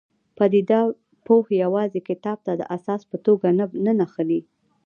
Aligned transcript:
پدیده 0.37 0.81
پوه 1.25 1.45
یوازې 1.63 1.99
کتاب 2.09 2.37
ته 2.45 2.51
د 2.55 2.61
اساس 2.75 3.01
په 3.09 3.17
توګه 3.25 3.47
نه 3.85 3.93
نښلي. 3.99 4.41